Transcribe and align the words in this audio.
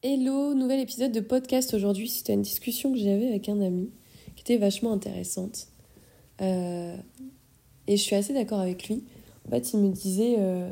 Hello, 0.00 0.54
nouvel 0.54 0.78
épisode 0.78 1.10
de 1.10 1.18
podcast 1.18 1.74
aujourd'hui. 1.74 2.08
C'était 2.08 2.34
une 2.34 2.42
discussion 2.42 2.92
que 2.92 2.98
j'avais 3.00 3.26
avec 3.26 3.48
un 3.48 3.60
ami 3.60 3.90
qui 4.36 4.42
était 4.42 4.56
vachement 4.56 4.92
intéressante. 4.92 5.66
Euh, 6.40 6.96
et 7.88 7.96
je 7.96 8.02
suis 8.02 8.14
assez 8.14 8.32
d'accord 8.32 8.60
avec 8.60 8.88
lui. 8.88 9.02
En 9.44 9.50
fait, 9.50 9.72
il 9.72 9.80
me 9.80 9.90
disait 9.90 10.36
euh, 10.38 10.70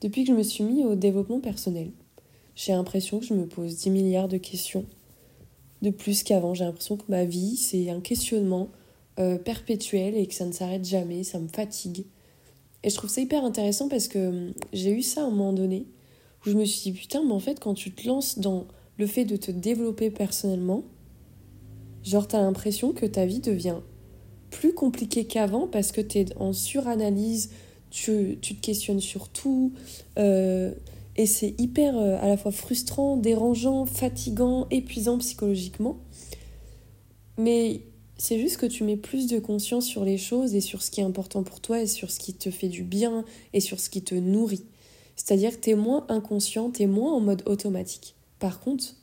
depuis 0.00 0.22
que 0.22 0.30
je 0.30 0.36
me 0.36 0.44
suis 0.44 0.62
mis 0.62 0.84
au 0.84 0.94
développement 0.94 1.40
personnel, 1.40 1.90
j'ai 2.54 2.70
l'impression 2.70 3.18
que 3.18 3.26
je 3.26 3.34
me 3.34 3.46
pose 3.46 3.74
10 3.78 3.90
milliards 3.90 4.28
de 4.28 4.36
questions 4.36 4.84
de 5.82 5.90
plus 5.90 6.22
qu'avant. 6.22 6.54
J'ai 6.54 6.62
l'impression 6.62 6.96
que 6.96 7.02
ma 7.08 7.24
vie, 7.24 7.56
c'est 7.56 7.90
un 7.90 8.00
questionnement 8.00 8.68
euh, 9.18 9.38
perpétuel 9.38 10.16
et 10.16 10.24
que 10.28 10.34
ça 10.34 10.46
ne 10.46 10.52
s'arrête 10.52 10.84
jamais. 10.84 11.24
Ça 11.24 11.40
me 11.40 11.48
fatigue. 11.48 12.04
Et 12.84 12.90
je 12.90 12.94
trouve 12.94 13.10
ça 13.10 13.20
hyper 13.20 13.44
intéressant 13.44 13.88
parce 13.88 14.06
que 14.06 14.28
hum, 14.28 14.52
j'ai 14.72 14.92
eu 14.92 15.02
ça 15.02 15.22
à 15.22 15.24
un 15.24 15.30
moment 15.30 15.52
donné 15.52 15.84
où 16.44 16.50
je 16.50 16.56
me 16.56 16.64
suis 16.64 16.90
dit 16.90 16.98
putain, 16.98 17.22
mais 17.24 17.32
en 17.32 17.40
fait, 17.40 17.60
quand 17.60 17.74
tu 17.74 17.92
te 17.92 18.06
lances 18.06 18.38
dans 18.38 18.66
le 18.96 19.06
fait 19.06 19.24
de 19.24 19.36
te 19.36 19.50
développer 19.50 20.10
personnellement, 20.10 20.84
genre 22.04 22.26
t'as 22.26 22.40
l'impression 22.40 22.92
que 22.92 23.06
ta 23.06 23.26
vie 23.26 23.40
devient 23.40 23.78
plus 24.50 24.72
compliquée 24.72 25.24
qu'avant 25.24 25.66
parce 25.66 25.92
que 25.92 26.00
t'es 26.00 26.26
en 26.36 26.52
suranalyse, 26.52 27.50
tu, 27.90 28.38
tu 28.40 28.54
te 28.54 28.60
questionnes 28.60 29.00
sur 29.00 29.28
tout, 29.28 29.72
euh, 30.18 30.72
et 31.18 31.26
c'est 31.26 31.54
hyper 31.58 31.98
euh, 31.98 32.16
à 32.20 32.28
la 32.28 32.36
fois 32.36 32.52
frustrant, 32.52 33.16
dérangeant, 33.16 33.84
fatigant, 33.86 34.68
épuisant 34.70 35.18
psychologiquement. 35.18 35.98
Mais 37.36 37.82
c'est 38.16 38.38
juste 38.38 38.56
que 38.56 38.66
tu 38.66 38.84
mets 38.84 38.96
plus 38.96 39.26
de 39.26 39.40
conscience 39.40 39.84
sur 39.84 40.04
les 40.04 40.16
choses 40.16 40.54
et 40.54 40.60
sur 40.60 40.80
ce 40.80 40.92
qui 40.92 41.00
est 41.00 41.04
important 41.04 41.42
pour 41.42 41.60
toi 41.60 41.80
et 41.80 41.88
sur 41.88 42.10
ce 42.10 42.20
qui 42.20 42.34
te 42.34 42.50
fait 42.50 42.68
du 42.68 42.84
bien 42.84 43.24
et 43.52 43.60
sur 43.60 43.80
ce 43.80 43.90
qui 43.90 44.02
te 44.02 44.14
nourrit. 44.14 44.64
C'est-à-dire 45.18 45.50
que 45.56 45.64
tu 45.64 45.70
es 45.70 45.74
moins 45.74 46.06
inconscient, 46.08 46.70
tu 46.70 46.84
es 46.84 46.86
moins 46.86 47.12
en 47.12 47.20
mode 47.20 47.42
automatique. 47.46 48.14
Par 48.38 48.60
contre, 48.60 48.94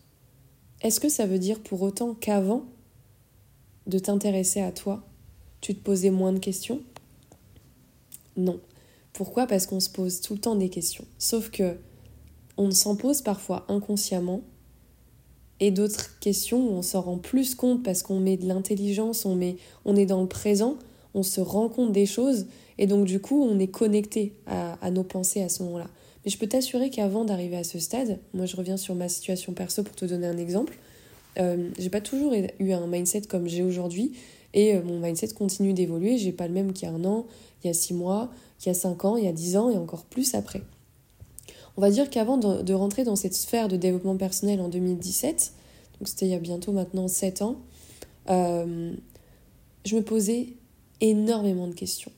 est-ce 0.81 1.01
que 1.01 1.09
ça 1.09 1.27
veut 1.27 1.39
dire 1.39 1.59
pour 1.59 1.81
autant 1.81 2.13
qu'avant 2.13 2.63
de 3.85 3.99
t'intéresser 3.99 4.61
à 4.61 4.71
toi, 4.71 5.03
tu 5.59 5.75
te 5.75 5.83
posais 5.83 6.11
moins 6.11 6.31
de 6.31 6.39
questions? 6.39 6.81
Non. 8.37 8.61
Pourquoi? 9.11 9.45
Parce 9.45 9.67
qu'on 9.67 9.81
se 9.81 9.89
pose 9.89 10.21
tout 10.21 10.33
le 10.33 10.39
temps 10.39 10.55
des 10.55 10.69
questions. 10.69 11.05
Sauf 11.19 11.51
que 11.51 11.77
on 12.57 12.71
s'en 12.71 12.95
pose 12.95 13.21
parfois 13.21 13.65
inconsciemment 13.67 14.39
et 15.59 15.69
d'autres 15.69 16.17
questions 16.19 16.65
où 16.65 16.71
on 16.71 16.81
s'en 16.81 17.01
rend 17.01 17.17
plus 17.17 17.55
compte 17.55 17.83
parce 17.83 18.03
qu'on 18.03 18.21
met 18.21 18.37
de 18.37 18.47
l'intelligence, 18.47 19.25
on, 19.25 19.35
met, 19.35 19.57
on 19.83 19.97
est 19.97 20.05
dans 20.05 20.21
le 20.21 20.27
présent, 20.29 20.77
on 21.13 21.23
se 21.23 21.41
rend 21.41 21.67
compte 21.67 21.91
des 21.91 22.05
choses 22.05 22.47
et 22.77 22.87
donc 22.87 23.05
du 23.05 23.19
coup 23.19 23.43
on 23.43 23.59
est 23.59 23.67
connecté 23.67 24.33
à 24.47 24.91
nos 24.91 25.03
pensées 25.03 25.41
à 25.41 25.49
ce 25.49 25.63
moment-là. 25.63 25.87
Mais 26.25 26.31
je 26.31 26.37
peux 26.37 26.47
t'assurer 26.47 26.89
qu'avant 26.89 27.23
d'arriver 27.23 27.57
à 27.57 27.63
ce 27.63 27.79
stade, 27.79 28.19
moi 28.33 28.45
je 28.45 28.55
reviens 28.55 28.77
sur 28.77 28.95
ma 28.95 29.07
situation 29.09 29.53
perso 29.53 29.83
pour 29.83 29.95
te 29.95 30.05
donner 30.05 30.27
un 30.27 30.37
exemple, 30.37 30.77
euh, 31.37 31.69
j'ai 31.77 31.89
pas 31.89 32.01
toujours 32.01 32.33
eu 32.59 32.71
un 32.71 32.87
mindset 32.87 33.23
comme 33.23 33.47
j'ai 33.47 33.61
aujourd'hui 33.61 34.13
et 34.53 34.75
euh, 34.75 34.81
mon 34.81 34.99
mindset 34.99 35.29
continue 35.29 35.73
d'évoluer. 35.73 36.17
J'ai 36.17 36.31
pas 36.31 36.47
le 36.47 36.53
même 36.53 36.73
qu'il 36.73 36.87
y 36.87 36.91
a 36.91 36.93
un 36.93 37.03
an, 37.05 37.27
il 37.63 37.67
y 37.67 37.69
a 37.69 37.73
six 37.73 37.93
mois, 37.93 38.31
il 38.61 38.67
y 38.67 38.69
a 38.69 38.73
cinq 38.73 39.05
ans, 39.05 39.17
il 39.17 39.25
y 39.25 39.27
a 39.27 39.33
dix 39.33 39.57
ans 39.57 39.69
et 39.69 39.77
encore 39.77 40.05
plus 40.05 40.33
après. 40.33 40.63
On 41.77 41.81
va 41.81 41.91
dire 41.91 42.09
qu'avant 42.09 42.37
de, 42.37 42.73
rentrer 42.73 43.03
dans 43.03 43.17
cette 43.17 43.33
sphère 43.33 43.67
de 43.67 43.75
développement 43.75 44.15
personnel 44.15 44.61
en 44.61 44.69
2017, 44.69 45.53
donc 45.99 46.07
c'était 46.07 46.25
il 46.25 46.31
y 46.31 46.35
a 46.35 46.39
bientôt 46.39 46.71
maintenant 46.71 47.09
sept 47.09 47.41
ans, 47.41 47.57
euh, 48.29 48.93
je 49.85 49.95
me 49.95 50.01
posais 50.01 50.53
énormément 51.01 51.67
de 51.67 51.73
questions. 51.73 52.11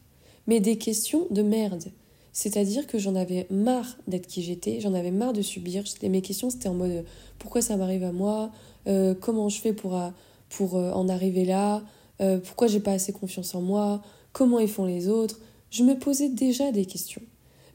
Mais 0.46 0.60
des 0.60 0.78
questions 0.78 1.26
de 1.32 1.42
merde. 1.42 1.86
C'est-à-dire 2.38 2.86
que 2.86 3.00
j'en 3.00 3.16
avais 3.16 3.48
marre 3.50 3.98
d'être 4.08 4.28
qui 4.28 4.44
j'étais, 4.44 4.80
j'en 4.80 4.94
avais 4.94 5.10
marre 5.10 5.34
de 5.34 5.42
subir. 5.42 5.84
Mes 6.04 6.22
questions, 6.22 6.52
c'était 6.52 6.70
en 6.70 6.76
mode 6.76 6.92
euh, 6.92 7.02
pourquoi 7.40 7.64
ça 7.64 7.78
m'arrive 7.78 8.04
à 8.04 8.12
moi? 8.12 8.52
Euh, 8.86 9.16
Comment 9.20 9.50
je 9.50 9.60
fais 9.60 9.74
pour, 9.74 9.98
euh, 9.98 10.10
pour 10.50 10.76
en 10.76 11.10
arriver 11.10 11.46
là? 11.46 11.82
Pourquoi 12.46 12.68
j'ai 12.68 12.80
pas 12.80 12.92
assez 12.92 13.12
confiance 13.12 13.56
en 13.56 13.62
moi? 13.62 14.04
Comment 14.34 14.60
ils 14.60 14.68
font 14.68 14.86
les 14.86 15.08
autres? 15.08 15.40
Je 15.72 15.82
me 15.82 15.98
posais 15.98 16.30
déjà 16.30 16.72
des 16.72 16.86
questions. 16.86 17.24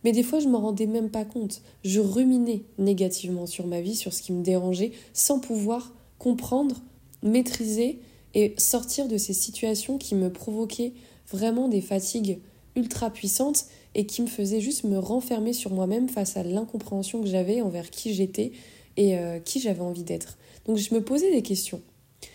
Mais 0.04 0.12
des 0.12 0.22
fois, 0.22 0.38
je 0.38 0.46
m'en 0.46 0.60
rendais 0.60 0.86
même 0.86 1.10
pas 1.10 1.24
compte. 1.24 1.60
Je 1.84 1.98
ruminais 1.98 2.62
négativement 2.78 3.46
sur 3.46 3.66
ma 3.66 3.80
vie, 3.80 3.96
sur 3.96 4.12
ce 4.12 4.22
qui 4.22 4.32
me 4.32 4.44
dérangeait, 4.44 4.92
sans 5.12 5.40
pouvoir 5.40 5.92
comprendre, 6.20 6.76
maîtriser 7.24 7.98
et 8.34 8.54
sortir 8.58 9.08
de 9.08 9.16
ces 9.16 9.32
situations 9.32 9.98
qui 9.98 10.14
me 10.14 10.32
provoquaient 10.32 10.92
vraiment 11.28 11.66
des 11.66 11.80
fatigues 11.80 12.38
ultra 12.76 13.10
puissante 13.10 13.66
et 13.94 14.06
qui 14.06 14.22
me 14.22 14.26
faisait 14.26 14.60
juste 14.60 14.84
me 14.84 14.98
renfermer 14.98 15.52
sur 15.52 15.70
moi-même 15.70 16.08
face 16.08 16.36
à 16.36 16.42
l'incompréhension 16.42 17.20
que 17.20 17.28
j'avais 17.28 17.60
envers 17.60 17.90
qui 17.90 18.14
j'étais 18.14 18.52
et 18.96 19.18
euh, 19.18 19.38
qui 19.38 19.60
j'avais 19.60 19.80
envie 19.80 20.04
d'être. 20.04 20.38
Donc 20.66 20.76
je 20.76 20.94
me 20.94 21.02
posais 21.02 21.30
des 21.30 21.42
questions. 21.42 21.80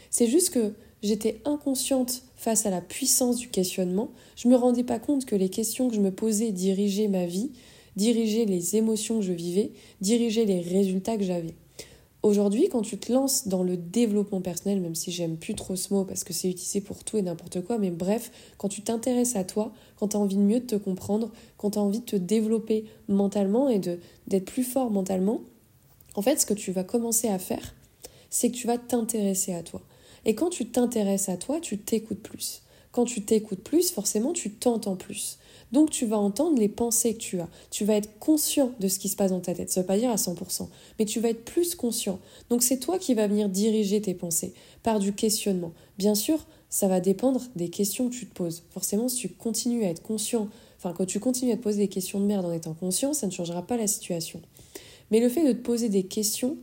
C'est 0.10 0.28
juste 0.28 0.52
que 0.52 0.74
j'étais 1.02 1.42
inconsciente 1.46 2.24
face 2.36 2.66
à 2.66 2.70
la 2.70 2.82
puissance 2.82 3.38
du 3.38 3.50
questionnement. 3.50 4.10
Je 4.36 4.48
me 4.48 4.56
rendais 4.56 4.84
pas 4.84 5.00
compte 5.00 5.26
que 5.26 5.36
les 5.36 5.50
questions 5.50 5.90
que 5.90 5.96
je 5.96 6.02
me 6.02 6.12
posais 6.12 6.52
dirigeaient 6.52 7.08
ma 7.08 7.26
vie, 7.26 7.52
dirigeaient 7.96 8.46
les 8.46 8.76
émotions 8.76 9.20
que 9.20 9.26
je 9.26 9.34
vivais, 9.34 9.72
dirigeaient 10.02 10.46
les 10.46 10.62
résultats 10.62 11.18
que 11.18 11.24
j'avais. 11.24 11.56
Aujourd'hui, 12.28 12.68
quand 12.68 12.82
tu 12.82 12.98
te 12.98 13.10
lances 13.10 13.48
dans 13.48 13.64
le 13.64 13.78
développement 13.78 14.42
personnel, 14.42 14.82
même 14.82 14.96
si 14.96 15.14
j'aime 15.14 15.38
plus 15.38 15.56
trop 15.56 15.78
ce 15.78 15.94
mot 15.94 16.04
parce 16.04 16.26
que 16.26 16.34
c'est 16.34 16.50
utilisé 16.50 16.82
pour 16.82 17.06
tout 17.06 17.16
et 17.16 17.22
n'importe 17.22 17.62
quoi, 17.62 17.78
mais 17.78 17.90
bref, 17.90 18.32
quand 18.58 18.68
tu 18.68 18.82
t'intéresses 18.82 19.38
à 19.38 19.46
toi, 19.46 19.72
quand 19.96 20.10
tu 20.10 20.18
as 20.18 20.20
envie 20.20 20.36
de 20.36 20.42
mieux 20.42 20.60
te 20.60 20.76
comprendre, 20.76 21.32
quand 21.56 21.72
tu 21.72 21.80
as 21.80 21.82
envie 21.82 22.02
de 22.02 22.06
te 22.06 22.18
développer 22.18 22.84
mentalement 23.08 23.70
et 23.70 23.80
d'être 23.80 24.44
plus 24.44 24.66
fort 24.66 24.92
mentalement, 24.92 25.40
en 26.16 26.22
fait, 26.22 26.42
ce 26.42 26.46
que 26.46 26.54
tu 26.54 26.74
vas 26.74 26.84
commencer 26.84 27.30
à 27.30 27.40
faire, 27.40 27.74
c'est 28.30 28.52
que 28.52 28.58
tu 28.58 28.68
vas 28.68 28.78
t'intéresser 28.78 29.54
à 29.54 29.64
toi. 29.64 29.82
Et 30.26 30.36
quand 30.36 30.50
tu 30.50 30.66
t'intéresses 30.66 31.30
à 31.30 31.38
toi, 31.38 31.62
tu 31.62 31.78
t'écoutes 31.78 32.22
plus. 32.22 32.62
Quand 32.98 33.06
tu 33.06 33.22
t'écoutes 33.22 33.62
plus, 33.62 33.92
forcément, 33.92 34.34
tu 34.34 34.50
t'entends 34.50 34.96
plus. 34.96 35.38
Donc 35.72 35.92
tu 35.92 36.08
vas 36.08 36.18
entendre 36.18 36.58
les 36.58 36.68
pensées 36.68 37.14
que 37.14 37.20
tu 37.20 37.40
as. 37.40 37.48
Tu 37.70 37.86
vas 37.86 37.94
être 37.94 38.18
conscient 38.18 38.72
de 38.80 38.88
ce 38.88 38.98
qui 38.98 39.08
se 39.08 39.16
passe 39.16 39.30
dans 39.30 39.40
ta 39.40 39.54
tête. 39.54 39.70
Ça 39.70 39.82
ne 39.82 39.84
veut 39.84 39.88
pas 39.88 40.00
dire 40.00 40.10
à 40.10 40.16
100%, 40.16 40.68
mais 40.98 41.06
tu 41.06 41.20
vas 41.20 41.30
être 41.30 41.46
plus 41.46 41.76
conscient. 41.76 42.18
Donc 42.50 42.64
c'est 42.64 42.80
toi 42.80 42.98
qui 42.98 43.14
vas 43.14 43.28
venir 43.28 43.50
diriger 43.50 44.02
tes 44.02 44.16
pensées 44.16 44.56
par 44.82 44.98
du 44.98 45.14
questionnement. 45.14 45.74
Bien 46.00 46.16
sûr, 46.16 46.40
ça 46.72 46.88
va 46.88 47.00
dépendre 47.00 47.44
des 47.56 47.70
questions 47.70 48.10
que 48.10 48.16
tu 48.16 48.26
te 48.26 48.34
poses. 48.34 48.64
Forcément, 48.72 49.10
si 49.10 49.18
tu 49.18 49.30
continues 49.30 49.86
à 49.86 49.90
être 49.90 50.02
conscient, 50.02 50.50
enfin 50.80 50.92
quand 50.98 51.06
tu 51.06 51.20
continues 51.20 51.52
à 51.52 51.58
te 51.58 51.62
poser 51.62 51.78
des 51.78 51.90
questions 51.90 52.20
de 52.20 52.26
merde 52.26 52.48
en 52.48 52.52
étant 52.52 52.74
conscient, 52.74 53.14
ça 53.14 53.28
ne 53.28 53.32
changera 53.32 53.62
pas 53.62 53.78
la 53.78 53.86
situation. 53.86 54.42
Mais 55.12 55.20
le 55.20 55.30
fait 55.30 55.48
de 55.48 55.52
te 55.52 55.62
poser 55.62 55.90
des 55.90 56.02
questions, 56.02 56.58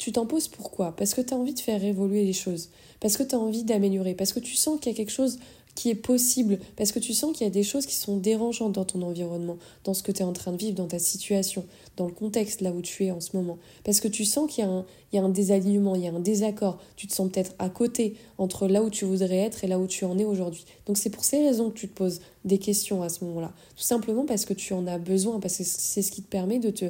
tu 0.00 0.12
t'en 0.12 0.24
poses 0.24 0.48
pourquoi? 0.48 0.96
Parce 0.96 1.12
que 1.12 1.20
tu 1.20 1.34
as 1.34 1.36
envie 1.36 1.52
de 1.52 1.60
faire 1.60 1.84
évoluer 1.84 2.24
les 2.24 2.32
choses, 2.32 2.70
parce 3.00 3.18
que 3.18 3.22
tu 3.22 3.34
as 3.34 3.38
envie 3.38 3.64
d'améliorer, 3.64 4.14
parce 4.14 4.32
que 4.32 4.40
tu 4.40 4.54
sens 4.54 4.80
qu'il 4.80 4.90
y 4.90 4.94
a 4.94 4.96
quelque 4.96 5.12
chose 5.12 5.38
qui 5.74 5.90
est 5.90 5.94
possible, 5.94 6.58
parce 6.74 6.90
que 6.90 6.98
tu 6.98 7.12
sens 7.12 7.36
qu'il 7.36 7.46
y 7.46 7.50
a 7.50 7.52
des 7.52 7.62
choses 7.62 7.84
qui 7.84 7.94
sont 7.94 8.16
dérangeantes 8.16 8.72
dans 8.72 8.86
ton 8.86 9.02
environnement, 9.02 9.58
dans 9.84 9.92
ce 9.92 10.02
que 10.02 10.10
tu 10.10 10.20
es 10.20 10.24
en 10.24 10.32
train 10.32 10.52
de 10.52 10.56
vivre, 10.56 10.74
dans 10.74 10.86
ta 10.86 10.98
situation, 10.98 11.66
dans 11.98 12.06
le 12.06 12.12
contexte 12.12 12.62
là 12.62 12.72
où 12.72 12.80
tu 12.80 13.04
es 13.04 13.10
en 13.10 13.20
ce 13.20 13.36
moment, 13.36 13.58
parce 13.84 14.00
que 14.00 14.08
tu 14.08 14.24
sens 14.24 14.50
qu'il 14.50 14.64
y, 14.64 15.16
y 15.16 15.18
a 15.18 15.22
un 15.22 15.28
désalignement, 15.28 15.94
il 15.94 16.02
y 16.02 16.08
a 16.08 16.12
un 16.14 16.18
désaccord, 16.18 16.78
tu 16.96 17.06
te 17.06 17.12
sens 17.12 17.30
peut-être 17.30 17.52
à 17.58 17.68
côté 17.68 18.14
entre 18.38 18.68
là 18.68 18.82
où 18.82 18.88
tu 18.88 19.04
voudrais 19.04 19.36
être 19.36 19.64
et 19.64 19.66
là 19.66 19.78
où 19.78 19.86
tu 19.86 20.06
en 20.06 20.18
es 20.18 20.24
aujourd'hui. 20.24 20.64
Donc 20.86 20.96
c'est 20.96 21.10
pour 21.10 21.24
ces 21.24 21.44
raisons 21.44 21.68
que 21.68 21.78
tu 21.78 21.88
te 21.88 21.94
poses 21.94 22.22
des 22.46 22.56
questions 22.56 23.02
à 23.02 23.10
ce 23.10 23.22
moment-là, 23.26 23.52
tout 23.76 23.84
simplement 23.84 24.24
parce 24.24 24.46
que 24.46 24.54
tu 24.54 24.72
en 24.72 24.86
as 24.86 24.96
besoin, 24.96 25.40
parce 25.40 25.58
que 25.58 25.64
c'est 25.64 26.00
ce 26.00 26.10
qui 26.10 26.22
te 26.22 26.30
permet 26.30 26.58
de 26.58 26.70
te 26.70 26.86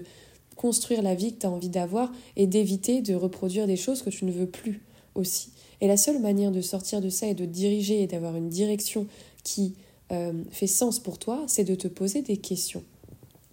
construire 0.61 1.01
la 1.01 1.15
vie 1.15 1.33
que 1.33 1.41
tu 1.41 1.47
as 1.47 1.51
envie 1.51 1.71
d'avoir 1.71 2.13
et 2.37 2.47
d'éviter 2.47 3.01
de 3.01 3.15
reproduire 3.15 3.67
des 3.67 3.79
choses 3.79 4.03
que 4.03 4.11
tu 4.11 4.27
ne 4.27 4.31
veux 4.31 4.47
plus 4.47 4.83
aussi. 5.15 5.53
Et 5.81 5.89
la 5.89 5.97
seule 5.97 6.21
manière 6.21 6.51
de 6.51 6.61
sortir 6.61 7.01
de 7.01 7.09
ça 7.09 7.27
et 7.27 7.33
de 7.33 7.47
diriger 7.47 8.03
et 8.03 8.07
d'avoir 8.07 8.37
une 8.37 8.51
direction 8.51 9.07
qui 9.43 9.73
euh, 10.13 10.35
fait 10.51 10.67
sens 10.67 10.99
pour 10.99 11.19
toi, 11.19 11.45
c'est 11.47 11.65
de 11.65 11.75
te 11.75 11.89
poser 11.89 12.21
des 12.21 12.37
questions. 12.37 12.85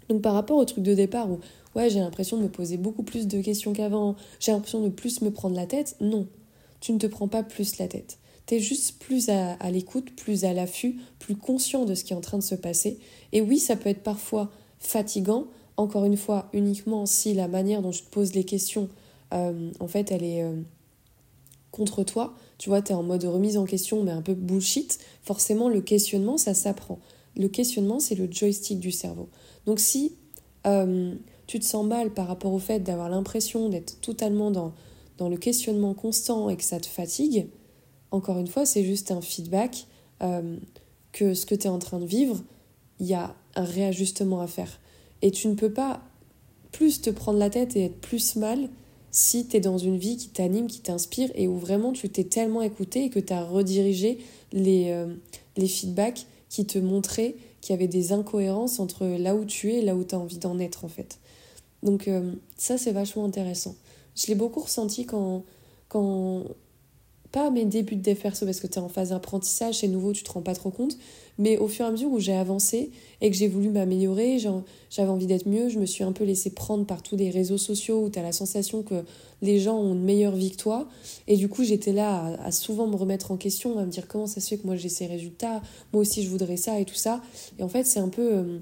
Donc 0.09 0.21
par 0.21 0.33
rapport 0.33 0.57
au 0.57 0.65
truc 0.65 0.83
de 0.83 0.93
départ 0.93 1.31
où 1.31 1.39
ouais 1.77 1.89
j'ai 1.89 1.99
l'impression 1.99 2.35
de 2.35 2.43
me 2.43 2.49
poser 2.49 2.75
beaucoup 2.75 3.03
plus 3.03 3.25
de 3.25 3.41
questions 3.41 3.71
qu'avant, 3.71 4.17
j'ai 4.41 4.51
l'impression 4.51 4.81
de 4.81 4.89
plus 4.89 5.21
me 5.21 5.31
prendre 5.31 5.55
la 5.55 5.65
tête, 5.65 5.95
non, 6.01 6.27
tu 6.81 6.91
ne 6.91 6.97
te 6.97 7.07
prends 7.07 7.29
pas 7.29 7.41
plus 7.41 7.77
la 7.77 7.87
tête. 7.87 8.17
Tu 8.47 8.55
es 8.55 8.59
juste 8.59 8.99
plus 8.99 9.29
à, 9.29 9.53
à 9.53 9.71
l'écoute, 9.71 10.13
plus 10.13 10.43
à 10.43 10.51
l'affût, 10.51 10.97
plus 11.19 11.37
conscient 11.37 11.85
de 11.85 11.95
ce 11.95 12.03
qui 12.03 12.11
est 12.11 12.17
en 12.17 12.21
train 12.21 12.37
de 12.37 12.43
se 12.43 12.55
passer. 12.55 12.99
Et 13.31 13.39
oui, 13.39 13.59
ça 13.59 13.77
peut 13.77 13.87
être 13.89 14.03
parfois 14.03 14.51
fatigant, 14.79 15.45
encore 15.77 16.05
une 16.05 16.17
fois, 16.17 16.49
uniquement 16.53 17.05
si 17.05 17.33
la 17.33 17.47
manière 17.47 17.81
dont 17.81 17.91
tu 17.91 18.01
te 18.01 18.09
poses 18.09 18.33
les 18.33 18.43
questions, 18.43 18.89
euh, 19.33 19.71
en 19.79 19.87
fait, 19.87 20.11
elle 20.11 20.23
est... 20.23 20.43
Euh, 20.43 20.61
contre 21.71 22.03
toi, 22.03 22.33
tu 22.57 22.69
vois, 22.69 22.81
tu 22.81 22.91
es 22.91 22.95
en 22.95 23.03
mode 23.03 23.23
remise 23.23 23.57
en 23.57 23.65
question, 23.65 24.01
mais 24.01 24.09
un 24.09 24.23
peu 24.23 24.33
bullshit, 24.33 24.97
forcément, 25.21 25.69
le 25.69 25.81
questionnement, 25.81 26.37
ça 26.37 26.55
s'apprend. 26.55 26.97
Le 27.35 27.49
questionnement, 27.49 27.99
c'est 27.99 28.15
le 28.15 28.31
joystick 28.31 28.79
du 28.79 28.91
cerveau. 28.91 29.29
Donc 29.67 29.79
si 29.79 30.15
euh, 30.65 31.13
tu 31.45 31.59
te 31.59 31.65
sens 31.65 31.85
mal 31.85 32.11
par 32.11 32.27
rapport 32.27 32.53
au 32.53 32.57
fait 32.57 32.79
d'avoir 32.79 33.09
l'impression 33.09 33.69
d'être 33.69 33.99
totalement 34.01 34.49
dans, 34.49 34.73
le 35.19 35.37
questionnement 35.37 35.93
constant 35.93 36.49
et 36.49 36.57
que 36.57 36.63
ça 36.63 36.79
te 36.79 36.87
fatigue, 36.87 37.47
encore 38.09 38.39
une 38.39 38.47
fois, 38.47 38.65
c'est 38.65 38.83
juste 38.83 39.11
un 39.11 39.21
feedback 39.21 39.85
que 41.11 41.33
ce 41.35 41.45
que 41.45 41.53
tu 41.53 41.67
es 41.67 41.69
en 41.69 41.79
train 41.79 41.99
de 41.99 42.05
vivre, 42.05 42.41
il 42.99 43.05
y 43.05 43.13
a 43.13 43.35
un 43.55 43.63
réajustement 43.63 44.41
à 44.41 44.47
faire. 44.47 44.79
Et 45.21 45.31
tu 45.31 45.47
ne 45.47 45.55
peux 45.55 45.71
pas 45.71 46.01
plus 46.71 47.01
te 47.01 47.09
prendre 47.09 47.39
la 47.39 47.49
tête 47.49 47.75
et 47.75 47.85
être 47.85 47.99
plus 47.99 48.35
mal 48.35 48.69
si 49.11 49.47
tu 49.47 49.57
es 49.57 49.59
dans 49.59 49.77
une 49.77 49.97
vie 49.97 50.17
qui 50.17 50.29
t'anime, 50.29 50.67
qui 50.67 50.81
t'inspire 50.81 51.31
et 51.33 51.47
où 51.47 51.57
vraiment 51.57 51.91
tu 51.91 52.09
t'es 52.09 52.25
tellement 52.25 52.61
écouté 52.61 53.05
et 53.05 53.09
que 53.09 53.19
tu 53.19 53.33
as 53.33 53.43
redirigé 53.43 54.19
les, 54.51 54.91
euh, 54.91 55.13
les 55.55 55.67
feedbacks 55.67 56.27
qui 56.49 56.65
te 56.65 56.77
montraient 56.77 57.35
qu'il 57.61 57.73
y 57.73 57.77
avait 57.77 57.87
des 57.87 58.13
incohérences 58.13 58.79
entre 58.79 59.05
là 59.05 59.35
où 59.35 59.45
tu 59.45 59.71
es 59.71 59.79
et 59.79 59.81
là 59.81 59.95
où 59.95 60.03
tu 60.03 60.15
as 60.15 60.19
envie 60.19 60.37
d'en 60.37 60.59
être 60.59 60.85
en 60.85 60.87
fait. 60.87 61.19
Donc 61.83 62.07
euh, 62.07 62.31
ça 62.57 62.77
c'est 62.77 62.91
vachement 62.91 63.25
intéressant. 63.25 63.75
Je 64.15 64.27
l'ai 64.27 64.35
beaucoup 64.35 64.61
ressenti 64.61 65.05
quand, 65.05 65.43
quand 65.89 66.43
pas 67.31 67.49
mes 67.49 67.65
débuts 67.65 67.95
de 67.95 68.01
dev 68.01 68.15
perso 68.15 68.45
parce 68.45 68.59
que 68.59 68.67
tu 68.67 68.75
es 68.75 68.81
en 68.81 68.89
phase 68.89 69.09
d'apprentissage, 69.09 69.79
c'est 69.79 69.87
nouveau, 69.87 70.13
tu 70.13 70.23
te 70.23 70.31
rends 70.31 70.41
pas 70.41 70.55
trop 70.55 70.69
compte, 70.69 70.97
mais 71.37 71.57
au 71.57 71.67
fur 71.67 71.85
et 71.85 71.87
à 71.87 71.91
mesure 71.91 72.11
où 72.11 72.19
j'ai 72.19 72.33
avancé 72.33 72.91
et 73.21 73.29
que 73.29 73.35
j'ai 73.35 73.47
voulu 73.47 73.69
m'améliorer, 73.69 74.39
j'avais 74.39 75.09
envie 75.09 75.27
d'être 75.27 75.47
mieux, 75.47 75.69
je 75.69 75.79
me 75.79 75.85
suis 75.85 76.03
un 76.03 76.11
peu 76.11 76.23
laissé 76.23 76.49
prendre 76.49 76.85
par 76.85 77.03
tous 77.03 77.15
les 77.15 77.29
réseaux 77.29 77.57
sociaux 77.57 78.05
où 78.05 78.09
tu 78.09 78.17
as 78.17 78.23
la 78.23 78.31
sensation 78.31 78.81
que 78.81 79.03
les 79.41 79.59
gens 79.59 79.77
ont 79.77 79.93
une 79.93 80.03
meilleure 80.03 80.35
vie 80.35 80.51
que 80.51 80.57
toi. 80.57 80.87
Et 81.27 81.37
du 81.37 81.47
coup, 81.47 81.63
j'étais 81.63 81.93
là 81.93 82.37
à, 82.43 82.51
souvent 82.51 82.87
me 82.87 82.95
remettre 82.95 83.31
en 83.31 83.37
question, 83.37 83.77
à 83.77 83.85
me 83.85 83.91
dire 83.91 84.07
comment 84.07 84.27
ça 84.27 84.41
se 84.41 84.47
fait 84.47 84.57
que 84.57 84.65
moi 84.65 84.75
j'ai 84.75 84.89
ces 84.89 85.05
résultats, 85.05 85.61
moi 85.93 86.01
aussi 86.01 86.23
je 86.23 86.29
voudrais 86.29 86.57
ça 86.57 86.79
et 86.79 86.85
tout 86.85 86.95
ça. 86.95 87.21
Et 87.59 87.63
en 87.63 87.69
fait, 87.69 87.83
c'est 87.83 87.99
un 87.99 88.09
peu 88.09 88.33
euh, 88.33 88.59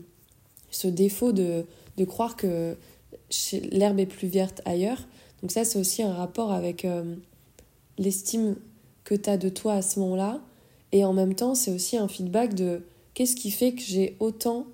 ce 0.71 0.87
défaut 0.87 1.31
de, 1.31 1.65
de 1.97 2.05
croire 2.05 2.35
que 2.35 2.75
l'herbe 3.71 3.99
est 3.99 4.05
plus 4.05 4.27
verte 4.27 4.61
ailleurs. 4.65 5.07
Donc 5.41 5.51
ça, 5.51 5.63
c'est 5.63 5.79
aussi 5.79 6.01
un 6.01 6.13
rapport 6.13 6.51
avec 6.51 6.85
euh, 6.85 7.15
l'estime 7.97 8.55
que 9.03 9.15
tu 9.15 9.29
as 9.29 9.37
de 9.37 9.49
toi 9.49 9.73
à 9.73 9.81
ce 9.81 9.99
moment-là 9.99 10.41
et 10.91 11.03
en 11.03 11.13
même 11.13 11.35
temps, 11.35 11.55
c'est 11.55 11.71
aussi 11.71 11.97
un 11.97 12.07
feedback 12.07 12.53
de 12.53 12.83
qu'est-ce 13.13 13.35
qui 13.35 13.51
fait 13.51 13.73
que 13.73 13.81
j'ai 13.81 14.15
autant 14.19 14.65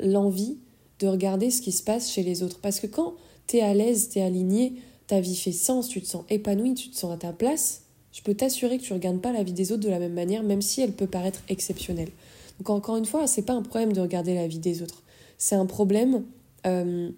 l'envie 0.00 0.58
de 1.00 1.08
regarder 1.08 1.50
ce 1.50 1.60
qui 1.60 1.72
se 1.72 1.82
passe 1.82 2.12
chez 2.12 2.22
les 2.22 2.42
autres. 2.42 2.60
Parce 2.60 2.80
que 2.80 2.86
quand 2.86 3.14
tu 3.46 3.56
es 3.56 3.60
à 3.60 3.74
l'aise, 3.74 4.08
tu 4.08 4.20
es 4.20 4.22
aligné, 4.22 4.74
ta 5.06 5.20
vie 5.20 5.36
fait 5.36 5.52
sens, 5.52 5.88
tu 5.88 6.00
te 6.00 6.06
sens 6.06 6.24
épanoui, 6.30 6.74
tu 6.74 6.90
te 6.90 6.96
sens 6.96 7.12
à 7.12 7.16
ta 7.16 7.32
place, 7.32 7.82
je 8.12 8.22
peux 8.22 8.34
t'assurer 8.34 8.78
que 8.78 8.84
tu 8.84 8.92
ne 8.92 8.98
regardes 8.98 9.20
pas 9.20 9.32
la 9.32 9.42
vie 9.42 9.52
des 9.52 9.72
autres 9.72 9.82
de 9.82 9.90
la 9.90 9.98
même 9.98 10.12
manière, 10.12 10.44
même 10.44 10.62
si 10.62 10.80
elle 10.80 10.92
peut 10.92 11.08
paraître 11.08 11.42
exceptionnelle. 11.48 12.10
Donc 12.58 12.70
encore 12.70 12.96
une 12.96 13.04
fois, 13.04 13.26
c'est 13.26 13.42
pas 13.42 13.54
un 13.54 13.62
problème 13.62 13.92
de 13.92 14.00
regarder 14.00 14.34
la 14.34 14.46
vie 14.46 14.60
des 14.60 14.82
autres. 14.82 15.02
C'est 15.38 15.56
un 15.56 15.66
problème 15.66 16.24
euh, 16.66 17.10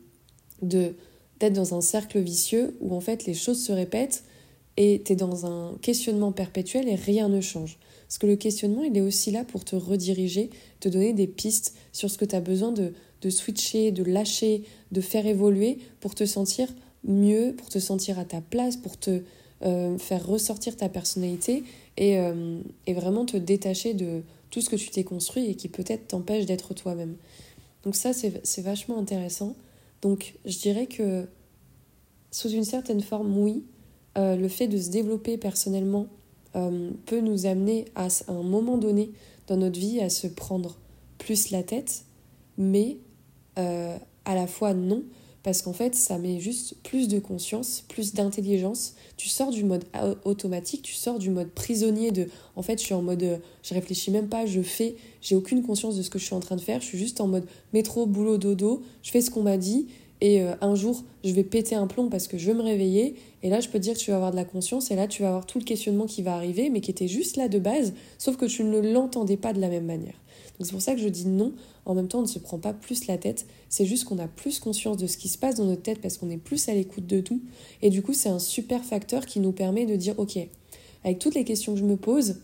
de 0.63 0.95
d'être 1.39 1.53
dans 1.53 1.75
un 1.75 1.83
cercle 1.83 2.19
vicieux 2.19 2.75
où 2.81 2.95
en 2.95 3.01
fait 3.03 3.27
les 3.27 3.35
choses 3.35 3.63
se 3.63 3.71
répètent 3.71 4.25
et 4.77 5.03
tu 5.05 5.13
es 5.13 5.17
dans 5.17 5.47
un 5.47 5.77
questionnement 5.81 6.33
perpétuel 6.33 6.89
et 6.89 6.95
rien 6.95 7.29
ne 7.29 7.41
change. 7.41 7.79
Parce 8.07 8.19
que 8.19 8.27
le 8.27 8.37
questionnement, 8.37 8.85
il 8.85 8.97
est 8.97 9.01
aussi 9.01 9.31
là 9.31 9.45
pour 9.45 9.65
te 9.65 9.75
rediriger, 9.75 10.51
te 10.81 10.89
donner 10.89 11.13
des 11.13 11.27
pistes 11.27 11.75
sur 11.93 12.11
ce 12.11 12.19
que 12.19 12.25
tu 12.25 12.37
as 12.37 12.41
besoin 12.41 12.73
de, 12.73 12.93
de 13.23 13.31
switcher, 13.31 13.91
de 13.91 14.05
lâcher, 14.05 14.63
de 14.93 15.01
faire 15.01 15.27
évoluer 15.27 15.79
pour 16.01 16.15
te 16.15 16.25
sentir 16.25 16.69
mieux, 17.05 17.55
pour 17.57 17.69
te 17.69 17.79
sentir 17.79 18.19
à 18.19 18.25
ta 18.25 18.41
place, 18.41 18.77
pour 18.77 18.97
te 18.99 19.23
euh, 19.63 19.97
faire 19.99 20.27
ressortir 20.27 20.77
ta 20.77 20.89
personnalité 20.89 21.65
et, 21.97 22.19
euh, 22.19 22.61
et, 22.87 22.93
vraiment 22.93 23.25
te 23.25 23.39
détacher 23.39 23.95
de 23.95 24.23
tout 24.51 24.61
ce 24.61 24.69
que 24.69 24.77
tu 24.77 24.91
t'es 24.91 25.03
construit 25.03 25.47
et 25.47 25.55
qui 25.55 25.69
peut-être 25.69 26.09
t'empêche 26.09 26.45
d'être 26.45 26.75
toi-même. 26.75 27.17
Donc 27.83 27.97
ça, 27.97 28.13
c'est 28.13 28.61
vachement 28.63 28.99
intéressant. 28.99 29.55
Donc 30.03 30.35
je 30.45 30.59
dirais 30.59 30.87
que 30.87 31.27
sous 32.31 32.51
une 32.51 32.65
certaine 32.65 33.01
forme, 33.01 33.39
oui, 33.39 33.65
euh, 34.17 34.37
le 34.37 34.49
fait 34.49 34.67
de 34.67 34.79
se 34.79 34.91
développer 34.91 35.37
personnellement 35.37 36.07
euh, 36.55 36.91
peut 37.05 37.21
nous 37.21 37.47
amener 37.47 37.85
à, 37.95 38.09
un 38.29 38.43
moment 38.43 38.79
donné 38.79 39.11
dans 39.47 39.57
notre 39.57 39.79
vie 39.79 40.01
à 40.01 40.09
se 40.09 40.27
prendre 40.27 40.77
plus 41.19 41.51
la 41.51 41.63
tête, 41.63 42.05
mais 42.57 42.97
euh, 43.59 43.97
à 44.25 44.35
la 44.35 44.47
fois 44.47 44.73
non, 44.73 45.03
parce 45.43 45.61
qu'en 45.61 45.75
fait 45.75 45.95
ça 45.95 46.17
met 46.17 46.41
juste 46.41 46.77
plus 46.83 47.09
de 47.09 47.19
conscience, 47.19 47.85
plus 47.89 48.15
d'intelligence. 48.15 48.95
Tu 49.19 49.29
sors 49.29 49.51
du 49.51 49.65
mode 49.65 49.85
automatique, 50.25 50.83
tu 50.83 50.95
sors 50.95 51.19
du 51.19 51.31
mode 51.31 51.51
prisonnier 51.51 52.11
de 52.11 52.29
en 52.57 52.63
fait 52.63 52.81
je 52.81 52.85
suis 52.85 52.95
en 52.95 53.03
mode 53.03 53.41
je 53.63 53.75
réfléchis 53.75 54.11
même 54.11 54.29
pas, 54.29 54.47
je 54.47 54.63
fais, 54.63 54.97
j'ai 55.21 55.37
aucune 55.37 55.63
conscience 55.63 55.97
de 55.97 56.03
ce 56.03 56.09
que 56.09 56.19
je 56.19 56.25
suis 56.25 56.35
en 56.35 56.41
train 56.41 56.57
de 56.57 56.63
faire, 56.63 56.81
je 56.81 56.87
suis 56.87 56.99
juste 56.99 57.21
en 57.21 57.27
mode 57.27 57.47
métro, 57.75 58.07
boulot, 58.07 58.39
dodo, 58.39 58.83
je 59.03 59.11
fais 59.11 59.21
ce 59.21 59.31
qu'on 59.31 59.43
m'a 59.43 59.59
dit 59.59 59.89
et 60.21 60.43
euh, 60.43 60.55
un 60.61 60.75
jour, 60.75 61.05
je 61.25 61.33
vais 61.33 61.45
péter 61.45 61.75
un 61.75 61.87
plomb 61.87 62.09
parce 62.09 62.27
que 62.27 62.39
je 62.39 62.51
veux 62.51 62.57
me 62.57 62.63
réveiller. 62.63 63.17
Et 63.43 63.51
là, 63.51 63.61
je 63.61 63.69
peux 63.69 63.79
dire 63.79 63.95
que 63.95 63.99
tu 63.99 64.11
vas 64.11 64.17
avoir 64.17 64.31
de 64.31 64.37
la 64.37 64.45
conscience. 64.45 64.91
Et 64.91 64.97
là, 64.97 65.07
tu 65.07 65.23
vas 65.23 65.29
avoir 65.29 65.47
tout 65.47 65.59
le 65.59 65.65
questionnement 65.65 66.07
qui 66.07 66.23
va 66.23 66.35
arriver, 66.35 66.71
mais 66.71 66.81
qui 66.81 66.91
était 66.91 67.09
juste 67.09 67.37
là 67.37 67.49
de 67.49 67.59
base, 67.59 67.93
sauf 68.19 68.37
que 68.37 68.47
tu 68.47 68.65
ne 68.65 68.81
l'entendais 68.81 69.37
pas 69.37 69.53
de 69.53 69.61
la 69.61 69.69
même 69.69 69.87
manière. 69.87 70.15
Donc 70.59 70.67
c'est 70.67 70.73
pour 70.73 70.81
ça 70.81 70.95
que 70.95 71.01
je 71.01 71.09
dis 71.09 71.27
non. 71.27 71.53
En 71.85 71.95
même 71.95 72.09
temps, 72.09 72.21
on 72.21 72.23
ne 72.23 72.27
se 72.27 72.39
prend 72.39 72.59
pas 72.59 72.73
plus 72.73 73.07
la 73.07 73.19
tête. 73.19 73.47
C'est 73.69 73.85
juste 73.85 74.05
qu'on 74.05 74.19
a 74.19 74.27
plus 74.27 74.59
conscience 74.59 74.97
de 74.97 75.07
ce 75.07 75.19
qui 75.19 75.29
se 75.29 75.37
passe 75.37 75.57
dans 75.57 75.67
notre 75.67 75.83
tête 75.83 76.01
parce 76.01 76.17
qu'on 76.17 76.31
est 76.31 76.39
plus 76.39 76.69
à 76.69 76.75
l'écoute 76.75 77.07
de 77.07 77.21
tout. 77.21 77.43
Et 77.83 77.91
du 77.91 78.03
coup, 78.03 78.15
c'est 78.15 78.31
un 78.31 78.39
super 78.39 78.83
facteur 78.85 79.27
qui 79.27 79.39
nous 79.39 79.53
permet 79.53 79.85
de 79.85 79.97
dire, 79.97 80.19
OK, 80.19 80.39
avec 81.05 81.19
toutes 81.19 81.35
les 81.35 81.45
questions 81.45 81.75
que 81.75 81.79
je 81.79 81.85
me 81.85 81.97
pose, 81.97 82.37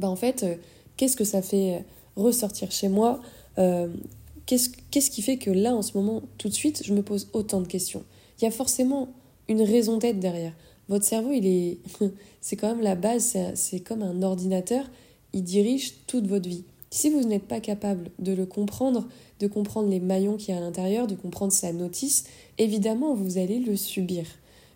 bah 0.00 0.08
en 0.08 0.16
fait, 0.16 0.42
euh, 0.42 0.56
qu'est-ce 0.96 1.16
que 1.16 1.24
ça 1.24 1.40
fait 1.40 1.76
euh, 1.76 1.78
ressortir 2.16 2.72
chez 2.72 2.88
moi 2.88 3.20
qu'est-ce 4.46 5.10
qui 5.10 5.22
fait 5.22 5.36
que 5.36 5.50
là, 5.50 5.74
en 5.74 5.82
ce 5.82 5.96
moment, 5.96 6.22
tout 6.38 6.48
de 6.48 6.54
suite, 6.54 6.82
je 6.84 6.94
me 6.94 7.02
pose 7.02 7.28
autant 7.32 7.60
de 7.60 7.66
questions? 7.66 8.04
Il 8.38 8.44
y 8.44 8.48
a 8.48 8.50
forcément 8.50 9.08
une 9.48 9.62
raison 9.62 9.98
d'être 9.98 10.20
derrière. 10.20 10.52
Votre 10.88 11.04
cerveau, 11.04 11.32
il 11.32 11.46
est, 11.46 11.78
c'est 12.40 12.56
quand 12.56 12.68
même 12.68 12.82
la 12.82 12.94
base, 12.94 13.36
c'est 13.54 13.80
comme 13.80 14.02
un 14.02 14.22
ordinateur, 14.22 14.84
il 15.32 15.42
dirige 15.42 15.94
toute 16.06 16.26
votre 16.26 16.48
vie. 16.48 16.64
Si 16.90 17.10
vous 17.10 17.22
n'êtes 17.22 17.48
pas 17.48 17.60
capable 17.60 18.10
de 18.20 18.32
le 18.32 18.46
comprendre, 18.46 19.08
de 19.40 19.46
comprendre 19.48 19.88
les 19.88 19.98
maillons 19.98 20.36
qu'il 20.36 20.54
y 20.54 20.56
a 20.56 20.60
à 20.60 20.60
l'intérieur, 20.60 21.06
de 21.06 21.16
comprendre 21.16 21.52
sa 21.52 21.72
notice, 21.72 22.24
évidemment, 22.58 23.14
vous 23.14 23.38
allez 23.38 23.58
le 23.58 23.76
subir. 23.76 24.26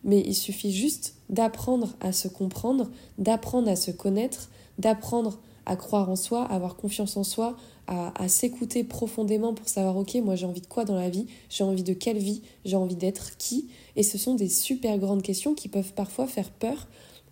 Mais 0.03 0.21
il 0.21 0.35
suffit 0.35 0.73
juste 0.73 1.15
d'apprendre 1.29 1.95
à 2.01 2.13
se 2.13 2.27
comprendre, 2.27 2.91
d'apprendre 3.19 3.69
à 3.69 3.77
se 3.77 3.91
connaître, 3.91 4.51
d'apprendre 4.79 5.39
à 5.67 5.77
croire 5.77 6.11
en 6.11 6.17
soi, 6.17 6.45
à 6.45 6.55
avoir 6.55 6.77
confiance 6.77 7.17
en 7.17 7.25
soi, 7.25 7.57
à, 7.89 8.29
s'écouter 8.29 8.85
profondément 8.85 9.55
pour 9.55 9.67
savoir, 9.69 9.97
ok, 9.97 10.15
moi 10.17 10.37
j'ai 10.37 10.45
envie 10.45 10.61
de 10.61 10.67
quoi 10.67 10.85
dans 10.85 10.95
la 10.95 11.09
vie, 11.09 11.27
j'ai 11.49 11.65
envie 11.65 11.83
de 11.83 11.95
quelle 11.95 12.19
vie, 12.19 12.43
j'ai 12.67 12.77
envie 12.77 12.97
d'être 12.97 13.39
qui? 13.39 13.69
Et 13.97 14.03
ce 14.03 14.19
sont 14.19 14.35
des 14.35 14.51
super 14.51 14.99
grandes 14.99 15.23
questions 15.23 15.55
qui 15.55 15.69
peuvent 15.69 15.95
parfois 15.95 16.27
faire 16.27 16.51
peur, 16.51 16.87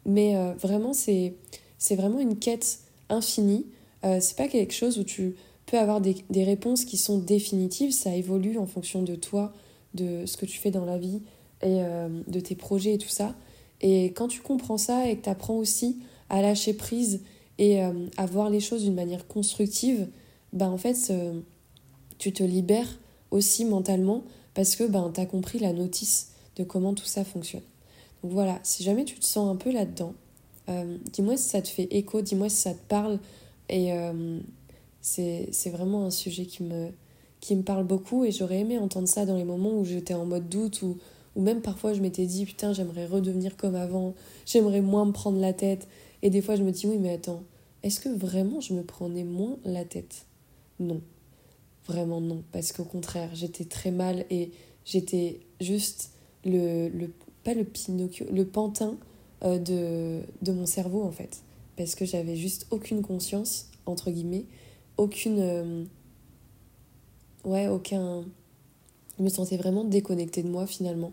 mais 0.07 0.35
euh, 0.37 0.55
vraiment 0.55 0.95
c'est, 0.95 1.35
c'est 1.77 1.95
vraiment 1.95 2.21
une 2.21 2.39
quête 2.39 2.79
infinie. 3.11 3.67
Euh, 4.05 4.19
c'est 4.21 4.37
pas 4.37 4.49
quelque 4.49 4.73
chose 4.73 4.99
où 4.99 5.05
tu 5.05 5.37
peux 5.67 5.79
avoir 5.79 6.01
des, 6.01 6.17
des, 6.31 6.45
réponses 6.45 6.87
qui 6.87 6.97
sont 6.97 7.19
définitives, 7.19 7.93
ça 7.93 8.17
évolue 8.17 8.57
en 8.57 8.67
fonction 8.67 9.03
de 9.03 9.15
toi, 9.15 9.53
de 9.93 10.25
ce 10.25 10.39
que 10.39 10.47
tu 10.47 10.59
fais 10.59 10.71
dans 10.71 10.87
la 10.87 10.97
vie 10.97 11.21
et 11.63 11.83
euh, 11.83 12.09
de 12.29 12.41
tes 12.41 12.55
projets 12.55 12.95
et 12.95 12.99
tout 12.99 13.11
ça. 13.11 13.35
Et 13.83 14.07
quand 14.07 14.29
tu 14.29 14.41
comprends 14.41 14.79
ça 14.79 15.07
et 15.07 15.19
que 15.19 15.25
tu 15.25 15.29
apprends 15.29 15.57
aussi 15.57 15.99
à 16.31 16.41
lâcher 16.41 16.73
prise 16.73 17.21
et 17.59 17.81
à 17.81 18.27
voir 18.27 18.51
les 18.51 18.61
choses 18.61 18.83
d'une 18.83 18.95
manière 18.95 19.27
constructive, 19.27 20.09
bah 20.57 20.69
en 20.69 20.79
fait, 20.79 21.13
tu 22.19 22.33
te 22.33 22.43
libères 22.43 22.99
aussi 23.31 23.65
mentalement 23.65 24.23
parce 24.55 24.77
que 24.77 24.85
ben, 24.85 25.11
tu 25.15 25.21
as 25.21 25.27
compris 25.27 25.59
la 25.59 25.73
notice 25.73 26.33
de 26.57 26.65
comment 26.65 26.95
tout 26.95 27.05
ça 27.05 27.25
fonctionne. 27.25 27.63
Donc 28.23 28.33
voilà, 28.33 28.59
si 28.63 28.83
jamais 28.83 29.05
tu 29.05 29.17
te 29.19 29.25
sens 29.25 29.49
un 29.49 29.57
peu 29.57 29.71
là-dedans, 29.71 30.15
euh, 30.69 30.97
dis-moi 31.13 31.37
si 31.37 31.49
ça 31.49 31.63
te 31.63 31.69
fait 31.69 31.89
écho, 31.91 32.23
dis-moi 32.23 32.49
si 32.49 32.57
ça 32.57 32.73
te 32.73 32.85
parle. 32.89 33.19
Et 33.69 33.93
euh, 33.93 34.39
c'est 35.01 35.71
vraiment 35.71 36.07
un 36.07 36.11
sujet 36.11 36.47
qui 36.47 36.63
me, 36.63 36.89
qui 37.41 37.55
me 37.55 37.63
parle 37.63 37.85
beaucoup 37.85 38.25
et 38.25 38.33
j'aurais 38.33 38.61
aimé 38.61 38.79
entendre 38.79 39.09
ça 39.09 39.27
dans 39.27 39.37
les 39.37 39.45
moments 39.45 39.79
où 39.79 39.85
j'étais 39.85 40.15
en 40.15 40.25
mode 40.25 40.49
doute 40.49 40.83
ou, 40.83 40.97
ou 41.35 41.43
même 41.43 41.61
parfois 41.61 41.93
je 41.93 42.01
m'étais 42.01 42.27
dit 42.27 42.47
putain 42.47 42.73
j'aimerais 42.73 43.07
redevenir 43.07 43.57
comme 43.57 43.75
avant, 43.75 44.15
j'aimerais 44.47 44.81
moins 44.81 45.05
me 45.05 45.13
prendre 45.13 45.39
la 45.39 45.53
tête. 45.53 45.87
Et 46.23 46.31
des 46.31 46.41
fois 46.41 46.57
je 46.57 46.63
me 46.63 46.71
dis 46.71 46.87
oui 46.87 46.97
mais 46.99 47.13
attends, 47.13 47.43
est-ce 47.83 48.01
que 48.01 48.09
vraiment 48.09 48.61
je 48.61 48.73
me 48.73 48.83
prenais 48.83 49.25
moins 49.25 49.59
la 49.65 49.85
tête? 49.85 50.27
Non. 50.79 51.01
Vraiment 51.87 52.21
non. 52.21 52.43
Parce 52.53 52.73
qu'au 52.73 52.85
contraire, 52.85 53.31
j'étais 53.35 53.65
très 53.65 53.91
mal 53.91 54.27
et 54.31 54.51
j'étais 54.85 55.41
juste 55.61 56.13
le, 56.45 56.89
le, 56.89 57.13
pas 57.45 57.55
le 57.55 57.65
Pinocchio, 57.65 58.27
le 58.33 58.45
pantin 58.45 58.97
euh, 59.45 59.59
de, 59.59 60.23
de 60.43 60.53
mon 60.53 60.67
cerveau 60.67 61.03
en 61.03 61.13
fait. 61.13 61.43
Parce 61.77 61.95
que 61.95 62.05
j'avais 62.05 62.37
juste 62.37 62.67
aucune 62.71 63.03
conscience, 63.03 63.71
entre 63.85 64.11
guillemets, 64.11 64.47
aucune. 64.97 65.39
Euh, 65.41 65.85
ouais, 67.45 67.69
aucun. 67.69 68.25
Je 69.19 69.23
me 69.23 69.29
sentais 69.29 69.57
vraiment 69.57 69.85
déconnectée 69.85 70.43
de 70.43 70.49
moi 70.49 70.67
finalement. 70.67 71.13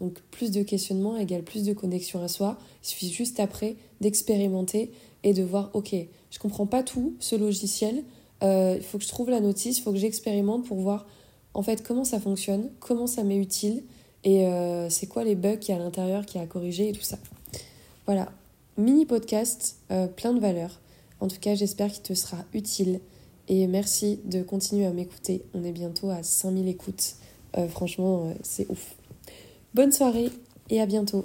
Donc 0.00 0.20
plus 0.30 0.50
de 0.50 0.62
questionnement 0.62 1.16
égale 1.16 1.42
plus 1.42 1.64
de 1.64 1.72
connexion 1.72 2.22
à 2.22 2.28
soi. 2.28 2.58
Il 2.82 2.88
suffit 2.88 3.12
juste 3.12 3.40
après 3.40 3.76
d'expérimenter 4.00 4.90
et 5.22 5.32
de 5.32 5.42
voir, 5.42 5.70
ok, 5.74 5.94
je 6.30 6.38
comprends 6.38 6.66
pas 6.66 6.82
tout 6.82 7.14
ce 7.20 7.36
logiciel, 7.36 8.04
il 8.42 8.82
faut 8.82 8.98
que 8.98 9.04
je 9.04 9.08
trouve 9.08 9.30
la 9.30 9.40
notice, 9.40 9.78
il 9.78 9.82
faut 9.82 9.92
que 9.92 9.98
j'expérimente 9.98 10.66
pour 10.66 10.78
voir 10.78 11.06
en 11.54 11.62
fait 11.62 11.82
comment 11.82 12.04
ça 12.04 12.20
fonctionne, 12.20 12.70
comment 12.80 13.06
ça 13.06 13.22
m'est 13.24 13.38
utile 13.38 13.84
et 14.24 14.46
euh, 14.46 14.88
c'est 14.90 15.06
quoi 15.06 15.22
les 15.22 15.34
bugs 15.34 15.56
qu'il 15.56 15.74
y 15.74 15.78
a 15.78 15.80
à 15.80 15.84
l'intérieur 15.84 16.26
qui 16.26 16.38
a 16.38 16.42
à 16.42 16.46
corriger 16.46 16.88
et 16.88 16.92
tout 16.92 17.02
ça. 17.02 17.18
Voilà, 18.06 18.32
mini 18.76 19.06
podcast, 19.06 19.76
euh, 19.90 20.06
plein 20.06 20.32
de 20.32 20.40
valeurs. 20.40 20.80
En 21.20 21.28
tout 21.28 21.38
cas, 21.40 21.54
j'espère 21.54 21.92
qu'il 21.92 22.02
te 22.02 22.14
sera 22.14 22.38
utile 22.52 23.00
et 23.48 23.66
merci 23.66 24.20
de 24.24 24.42
continuer 24.42 24.86
à 24.86 24.92
m'écouter. 24.92 25.42
On 25.54 25.62
est 25.64 25.72
bientôt 25.72 26.10
à 26.10 26.22
5000 26.22 26.68
écoutes. 26.68 27.16
franchement, 27.68 28.34
c'est 28.42 28.68
ouf. 28.70 28.96
Bonne 29.74 29.92
soirée 29.92 30.30
et 30.70 30.80
à 30.80 30.86
bientôt. 30.86 31.24